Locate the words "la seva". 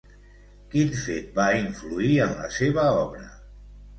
2.39-2.89